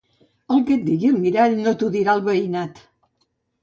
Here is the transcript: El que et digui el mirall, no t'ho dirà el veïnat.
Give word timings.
El 0.55 0.63
que 0.69 0.77
et 0.77 0.87
digui 0.87 1.11
el 1.13 1.21
mirall, 1.27 1.55
no 1.69 1.77
t'ho 1.85 1.93
dirà 2.01 2.19
el 2.21 2.29
veïnat. 2.33 2.87